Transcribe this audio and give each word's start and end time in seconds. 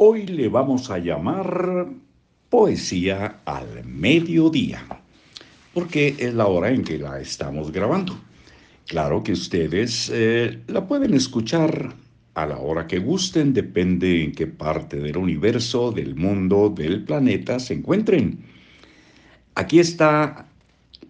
Hoy 0.00 0.26
le 0.26 0.48
vamos 0.48 0.92
a 0.92 0.98
llamar 0.98 1.88
Poesía 2.48 3.40
al 3.44 3.84
Mediodía, 3.84 4.86
porque 5.74 6.14
es 6.16 6.32
la 6.34 6.46
hora 6.46 6.70
en 6.70 6.84
que 6.84 6.98
la 6.98 7.20
estamos 7.20 7.72
grabando. 7.72 8.16
Claro 8.86 9.24
que 9.24 9.32
ustedes 9.32 10.08
eh, 10.14 10.60
la 10.68 10.86
pueden 10.86 11.14
escuchar 11.14 11.96
a 12.34 12.46
la 12.46 12.58
hora 12.58 12.86
que 12.86 13.00
gusten, 13.00 13.52
depende 13.52 14.22
en 14.22 14.30
qué 14.30 14.46
parte 14.46 14.98
del 14.98 15.16
universo, 15.16 15.90
del 15.90 16.14
mundo, 16.14 16.68
del 16.68 17.02
planeta 17.02 17.58
se 17.58 17.74
encuentren. 17.74 18.38
Aquí 19.56 19.80
está 19.80 20.46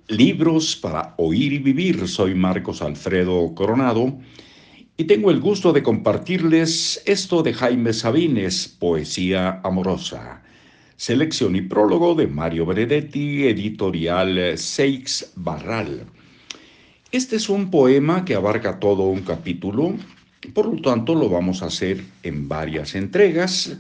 Libros 0.07 0.77
para 0.77 1.13
Oír 1.19 1.53
y 1.53 1.59
Vivir. 1.59 2.09
Soy 2.09 2.35
Marcos 2.35 2.81
Alfredo 2.81 3.55
Coronado 3.55 4.19
y 5.01 5.05
tengo 5.05 5.31
el 5.31 5.39
gusto 5.39 5.73
de 5.73 5.85
compartirles 5.85 7.01
esto 7.07 7.45
de 7.45 7.55
Jaime 7.55 7.93
Sabines, 7.93 8.67
Poesía 8.81 9.61
Amorosa. 9.63 10.43
Selección 10.97 11.55
y 11.55 11.63
prólogo 11.63 12.17
de 12.17 12.27
Mario 12.27 12.67
Benedetti, 12.67 13.47
editorial 13.47 14.59
Seix 14.59 15.31
Barral. 15.37 16.05
Este 17.13 17.37
es 17.37 17.49
un 17.49 17.71
poema 17.71 18.25
que 18.25 18.35
abarca 18.35 18.81
todo 18.81 19.05
un 19.05 19.21
capítulo, 19.21 19.95
por 20.53 20.67
lo 20.67 20.83
tanto 20.83 21.15
lo 21.15 21.29
vamos 21.29 21.63
a 21.63 21.67
hacer 21.67 22.03
en 22.25 22.49
varias 22.49 22.97
entregas 22.97 23.79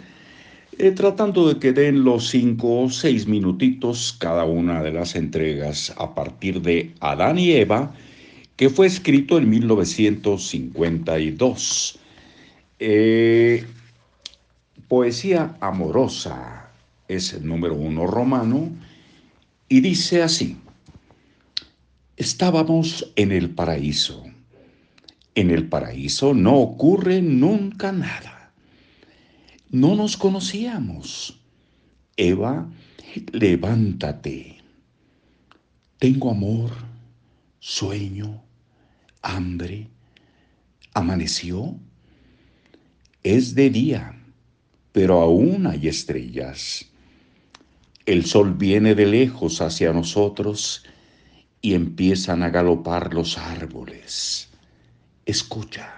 eh, 0.78 0.92
tratando 0.92 1.48
de 1.48 1.59
que 1.59 1.73
den 1.73 2.04
los 2.04 2.28
cinco 2.28 2.82
o 2.82 2.90
seis 2.90 3.26
minutitos 3.26 4.16
cada 4.20 4.45
una 4.45 4.80
de 4.84 4.92
las 4.92 5.16
entregas 5.16 5.92
a 5.98 6.14
partir 6.14 6.62
de 6.62 6.92
Adán 7.00 7.40
y 7.40 7.50
Eva, 7.50 7.92
que 8.58 8.68
fue 8.68 8.86
escrito 8.86 9.38
en 9.38 9.48
1952. 9.48 11.98
Eh, 12.78 13.64
poesía 14.86 15.56
amorosa 15.60 16.68
es 17.09 17.32
el 17.32 17.46
número 17.46 17.74
uno 17.74 18.06
romano 18.06 18.68
y 19.70 19.80
dice 19.80 20.23
así, 20.23 20.59
estábamos 22.18 23.10
en 23.16 23.32
el 23.32 23.48
paraíso. 23.48 24.24
En 25.34 25.50
el 25.50 25.66
paraíso 25.66 26.34
no 26.34 26.56
ocurre 26.56 27.22
nunca 27.22 27.93
nada 27.93 28.38
no 29.70 29.95
nos 29.95 30.16
conocíamos. 30.16 31.38
Eva, 32.16 32.68
levántate. 33.32 34.59
Tengo 35.98 36.30
amor, 36.30 36.70
sueño, 37.59 38.43
hambre. 39.23 39.88
¿Amaneció? 40.95 41.79
Es 43.23 43.55
de 43.55 43.71
día, 43.71 44.19
pero 44.93 45.21
aún 45.21 45.66
hay 45.66 45.88
estrellas. 45.88 46.87
El 48.07 48.24
sol 48.24 48.55
viene 48.55 48.95
de 48.95 49.07
lejos 49.07 49.61
hacia 49.61 49.93
nosotros 49.93 50.85
y 51.61 51.74
empiezan 51.74 52.43
a 52.43 52.51
galopar 52.51 53.13
los 53.13 53.37
árboles. 53.37 54.49
Escucha. 55.27 55.93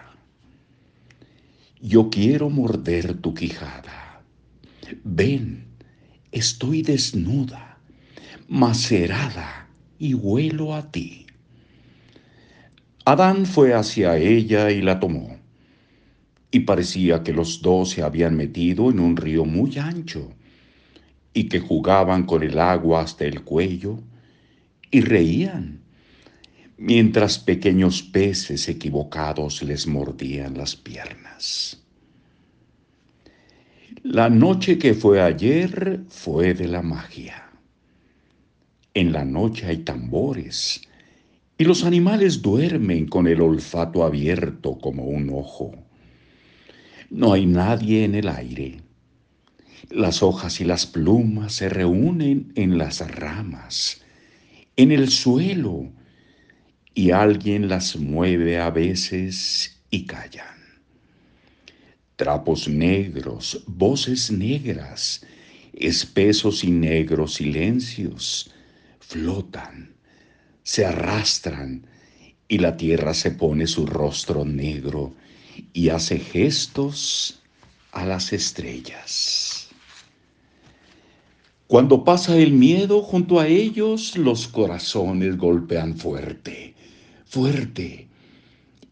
Yo 1.81 2.11
quiero 2.11 2.51
morder 2.51 3.15
tu 3.19 3.33
quijada. 3.33 4.23
Ven, 5.05 5.67
estoy 6.33 6.83
desnuda, 6.83 7.79
macerada 8.49 9.69
y 9.99 10.15
huelo 10.15 10.75
a 10.75 10.91
ti. 10.91 11.27
Adán 13.11 13.45
fue 13.45 13.75
hacia 13.75 14.17
ella 14.19 14.71
y 14.71 14.83
la 14.83 15.01
tomó. 15.01 15.37
Y 16.53 16.61
parecía 16.61 17.25
que 17.25 17.33
los 17.33 17.61
dos 17.61 17.91
se 17.91 18.03
habían 18.05 18.37
metido 18.37 18.89
en 18.89 19.01
un 19.01 19.17
río 19.17 19.45
muy 19.45 19.79
ancho 19.79 20.33
y 21.35 21.49
que 21.49 21.59
jugaban 21.59 22.23
con 22.25 22.45
el 22.45 22.57
agua 22.61 23.03
hasta 23.03 23.25
el 23.25 23.43
cuello 23.43 23.99
y 24.93 25.01
reían 25.01 25.81
mientras 26.79 27.41
pequeños 27.41 28.01
peces 28.01 28.69
equivocados 28.69 29.65
les 29.65 29.89
mordían 29.89 30.57
las 30.57 30.77
piernas. 30.77 31.83
La 34.05 34.31
noche 34.31 34.79
que 34.79 34.95
fue 34.95 35.21
ayer 35.21 36.05
fue 36.09 36.55
de 36.55 36.69
la 36.69 36.83
magia. 36.83 37.51
En 38.95 39.11
la 39.11 39.25
noche 39.25 39.67
hay 39.67 39.79
tambores 39.79 40.83
y 41.61 41.65
los 41.65 41.85
animales 41.85 42.41
duermen 42.41 43.07
con 43.07 43.27
el 43.27 43.43
olfato 43.43 44.03
abierto 44.03 44.79
como 44.79 45.05
un 45.05 45.29
ojo. 45.29 45.75
No 47.11 47.35
hay 47.35 47.45
nadie 47.45 48.05
en 48.05 48.15
el 48.15 48.29
aire. 48.31 48.81
Las 49.91 50.23
hojas 50.23 50.63
y 50.63 50.65
las 50.65 50.87
plumas 50.87 51.53
se 51.53 51.69
reúnen 51.69 52.51
en 52.55 52.79
las 52.79 53.07
ramas, 53.15 54.01
en 54.75 54.91
el 54.91 55.11
suelo, 55.11 55.93
y 56.95 57.11
alguien 57.11 57.69
las 57.69 57.95
mueve 57.95 58.59
a 58.59 58.71
veces 58.71 59.83
y 59.91 60.07
callan. 60.07 60.81
Trapos 62.17 62.69
negros, 62.69 63.65
voces 63.67 64.31
negras, 64.31 65.27
espesos 65.75 66.65
y 66.65 66.71
negros 66.71 67.35
silencios 67.35 68.51
flotan, 69.01 70.00
se 70.71 70.87
arrastran 70.87 71.85
y 72.47 72.59
la 72.59 72.77
tierra 72.77 73.13
se 73.13 73.33
pone 73.33 73.67
su 73.67 73.87
rostro 73.87 74.45
negro 74.45 75.13
y 75.73 75.89
hace 75.89 76.21
gestos 76.21 77.43
a 77.91 78.07
las 78.07 78.33
estrellas. 78.33 79.67
Cuando 81.67 82.05
pasa 82.05 82.37
el 82.37 82.53
miedo 82.53 83.03
junto 83.03 83.41
a 83.41 83.49
ellos, 83.49 84.17
los 84.17 84.47
corazones 84.47 85.37
golpean 85.37 85.97
fuerte 85.97 86.77
fuerte 87.25 88.07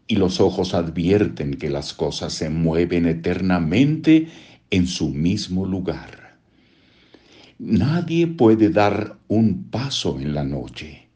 y 0.05 0.17
los 0.17 0.41
ojos 0.41 0.73
advierten 0.73 1.53
que 1.53 1.69
las 1.69 1.93
cosas 1.93 2.33
se 2.33 2.49
mueven 2.49 3.05
eternamente 3.05 4.27
en 4.69 4.85
su 4.85 5.11
mismo 5.11 5.65
lugar. 5.65 6.35
Nadie 7.57 8.27
puede 8.27 8.69
dar 8.69 9.17
un 9.29 9.63
paso 9.69 10.19
en 10.19 10.33
la 10.33 10.43
noche. 10.43 11.08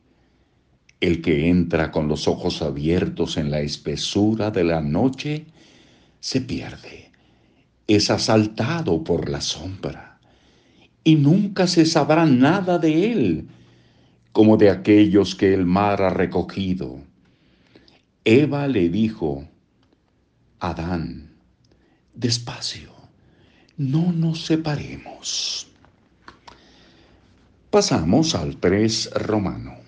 El 1.03 1.21
que 1.21 1.49
entra 1.49 1.91
con 1.91 2.07
los 2.07 2.29
ojos 2.29 2.61
abiertos 2.61 3.35
en 3.35 3.51
la 3.51 3.59
espesura 3.59 4.51
de 4.51 4.63
la 4.63 4.79
noche 4.79 5.47
se 6.21 6.39
pierde, 6.39 7.11
es 7.87 8.09
asaltado 8.09 9.03
por 9.03 9.27
la 9.27 9.41
sombra 9.41 10.21
y 11.03 11.15
nunca 11.15 11.67
se 11.67 11.85
sabrá 11.85 12.25
nada 12.25 12.77
de 12.77 13.11
él, 13.11 13.47
como 14.31 14.55
de 14.55 14.69
aquellos 14.69 15.35
que 15.35 15.53
el 15.53 15.65
mar 15.65 16.01
ha 16.01 16.09
recogido 16.09 17.01
Eva 18.23 18.69
le 18.69 18.87
dijo, 18.87 19.45
Adán, 20.61 21.33
despacio, 22.13 22.93
no 23.75 24.13
nos 24.13 24.45
separemos. 24.45 25.67
Pasamos 27.69 28.35
al 28.35 28.55
3 28.55 29.09
romano. 29.15 29.82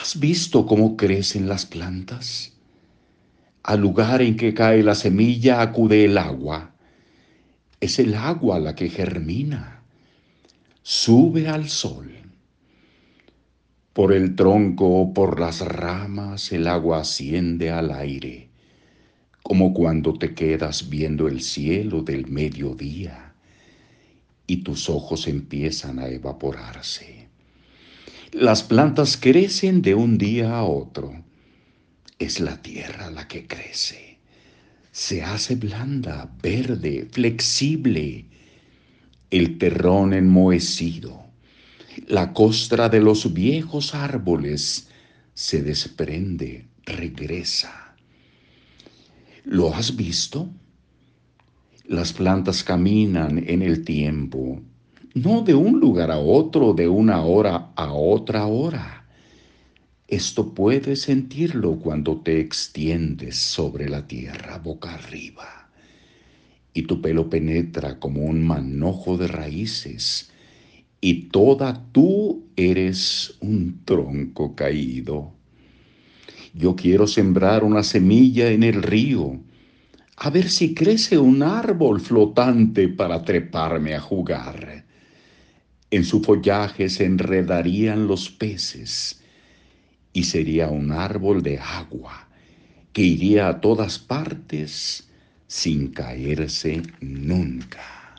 ¿Has 0.00 0.18
visto 0.18 0.64
cómo 0.64 0.96
crecen 0.96 1.46
las 1.46 1.66
plantas? 1.66 2.54
Al 3.62 3.80
lugar 3.80 4.22
en 4.22 4.36
que 4.36 4.54
cae 4.54 4.82
la 4.82 4.94
semilla 4.94 5.60
acude 5.60 6.06
el 6.06 6.16
agua. 6.16 6.74
Es 7.80 7.98
el 7.98 8.14
agua 8.14 8.58
la 8.58 8.74
que 8.74 8.88
germina. 8.88 9.82
Sube 10.82 11.48
al 11.48 11.68
sol 11.68 12.20
por 13.92 14.14
el 14.14 14.36
tronco 14.36 14.88
o 14.88 15.12
por 15.12 15.38
las 15.38 15.60
ramas 15.60 16.52
el 16.52 16.68
agua 16.68 17.00
asciende 17.00 17.70
al 17.70 17.90
aire, 17.90 18.48
como 19.42 19.74
cuando 19.74 20.14
te 20.14 20.32
quedas 20.32 20.88
viendo 20.88 21.28
el 21.28 21.42
cielo 21.42 22.02
del 22.02 22.26
mediodía 22.28 23.34
y 24.46 24.58
tus 24.58 24.88
ojos 24.88 25.28
empiezan 25.28 25.98
a 25.98 26.08
evaporarse. 26.08 27.29
Las 28.32 28.62
plantas 28.62 29.16
crecen 29.16 29.82
de 29.82 29.94
un 29.94 30.18
día 30.18 30.56
a 30.56 30.64
otro. 30.64 31.24
Es 32.18 32.40
la 32.40 32.62
tierra 32.62 33.10
la 33.10 33.26
que 33.26 33.46
crece. 33.46 34.18
Se 34.92 35.22
hace 35.22 35.56
blanda, 35.56 36.30
verde, 36.42 37.08
flexible. 37.10 38.26
El 39.30 39.58
terrón 39.58 40.12
enmohecido 40.12 41.30
la 42.06 42.32
costra 42.32 42.88
de 42.88 43.00
los 43.00 43.32
viejos 43.32 43.94
árboles 43.94 44.88
se 45.34 45.62
desprende, 45.62 46.68
regresa. 46.84 47.94
¿Lo 49.44 49.74
has 49.74 49.96
visto? 49.96 50.50
Las 51.84 52.12
plantas 52.12 52.62
caminan 52.62 53.44
en 53.46 53.62
el 53.62 53.84
tiempo, 53.84 54.62
no 55.14 55.42
de 55.42 55.54
un 55.54 55.80
lugar 55.80 56.10
a 56.10 56.18
otro, 56.18 56.72
de 56.72 56.88
una 56.88 57.22
hora 57.22 57.70
a 57.76 57.92
otra 57.92 58.46
hora. 58.46 59.06
Esto 60.08 60.54
puedes 60.54 61.02
sentirlo 61.02 61.78
cuando 61.78 62.20
te 62.20 62.40
extiendes 62.40 63.36
sobre 63.36 63.88
la 63.88 64.06
tierra 64.06 64.58
boca 64.58 64.94
arriba 64.94 65.60
y 66.72 66.82
tu 66.82 67.00
pelo 67.00 67.28
penetra 67.28 67.98
como 67.98 68.22
un 68.22 68.46
manojo 68.46 69.16
de 69.16 69.28
raíces, 69.28 70.30
y 71.00 71.28
toda 71.28 71.86
tú 71.92 72.44
eres 72.56 73.36
un 73.40 73.80
tronco 73.84 74.54
caído. 74.54 75.32
Yo 76.54 76.76
quiero 76.76 77.06
sembrar 77.06 77.64
una 77.64 77.82
semilla 77.82 78.50
en 78.50 78.62
el 78.62 78.82
río, 78.82 79.40
a 80.16 80.30
ver 80.30 80.50
si 80.50 80.74
crece 80.74 81.18
un 81.18 81.42
árbol 81.42 82.00
flotante 82.00 82.88
para 82.88 83.24
treparme 83.24 83.94
a 83.94 84.00
jugar. 84.00 84.84
En 85.90 86.04
su 86.04 86.22
follaje 86.22 86.88
se 86.88 87.04
enredarían 87.04 88.06
los 88.06 88.30
peces 88.30 89.22
y 90.12 90.24
sería 90.24 90.68
un 90.68 90.92
árbol 90.92 91.42
de 91.42 91.58
agua 91.58 92.28
que 92.92 93.02
iría 93.02 93.48
a 93.48 93.60
todas 93.60 93.98
partes 93.98 95.08
sin 95.46 95.88
caerse 95.88 96.82
nunca. 97.00 98.14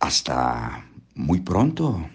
Hasta 0.00 0.88
muy 1.14 1.40
pronto. 1.40 2.08